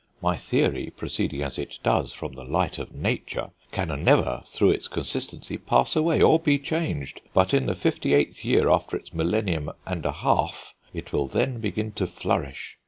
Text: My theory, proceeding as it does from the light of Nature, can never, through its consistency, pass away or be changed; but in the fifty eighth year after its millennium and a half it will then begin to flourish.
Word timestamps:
My 0.19 0.35
theory, 0.35 0.91
proceeding 0.97 1.43
as 1.43 1.59
it 1.59 1.77
does 1.83 2.11
from 2.11 2.33
the 2.33 2.43
light 2.43 2.79
of 2.79 2.91
Nature, 2.95 3.51
can 3.71 3.89
never, 4.03 4.41
through 4.47 4.71
its 4.71 4.87
consistency, 4.87 5.59
pass 5.59 5.95
away 5.95 6.23
or 6.23 6.39
be 6.39 6.57
changed; 6.57 7.21
but 7.35 7.53
in 7.53 7.67
the 7.67 7.75
fifty 7.75 8.15
eighth 8.15 8.43
year 8.43 8.67
after 8.71 8.97
its 8.97 9.13
millennium 9.13 9.69
and 9.85 10.03
a 10.03 10.11
half 10.13 10.73
it 10.91 11.13
will 11.13 11.27
then 11.27 11.59
begin 11.59 11.91
to 11.91 12.07
flourish. 12.07 12.79